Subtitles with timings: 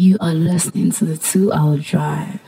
[0.00, 2.38] You are listening to the two hour drive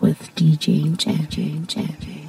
[0.00, 2.19] with DJ and Champion Champion.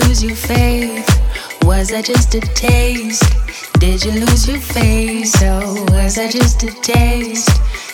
[0.00, 1.08] lose your faith?
[1.62, 3.24] Was that just a taste?
[3.80, 5.28] Did you lose your faith?
[5.28, 7.50] So was that just a taste?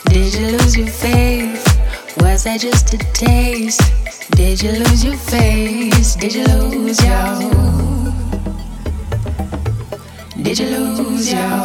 [0.06, 1.64] Did you lose your faith?
[2.18, 3.82] Was that just a taste?
[4.32, 6.16] Did you lose your face?
[6.16, 7.72] Did you lose your?
[10.42, 11.62] Did you lose your?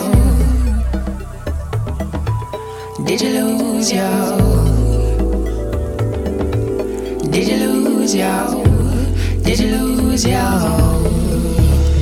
[3.06, 4.38] Did you lose your?
[7.32, 8.67] Did you lose your?
[9.48, 11.08] Did you lose your hold?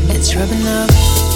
[0.10, 1.35] It's rubbing off.